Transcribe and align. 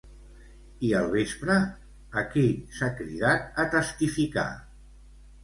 I 0.87 0.87
al 0.99 1.09
vespre 1.11 1.57
a 2.21 2.23
qui 2.31 2.47
s'ha 2.79 2.91
cridat 3.03 3.61
a 3.61 3.69
testificar? 3.77 4.49